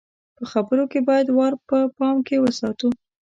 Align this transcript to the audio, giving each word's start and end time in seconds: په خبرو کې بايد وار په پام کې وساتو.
په 0.37 0.43
خبرو 0.51 0.83
کې 0.91 0.99
بايد 1.07 1.27
وار 1.31 1.53
په 1.69 1.77
پام 1.97 2.17
کې 2.27 2.35
وساتو. 2.43 2.89